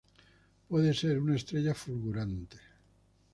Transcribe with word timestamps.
Puede 0.67 0.95
ser 0.95 1.19
una 1.19 1.35
estrella 1.35 1.75
fulgurante. 1.75 2.57